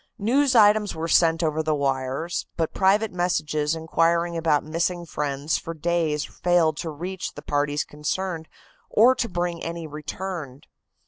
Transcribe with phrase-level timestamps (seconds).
[0.17, 5.75] News items were sent over the wires, but private messages inquiring about missing friends for
[5.75, 8.47] days failed to reach the parties concerned
[8.89, 10.61] or to bring any return.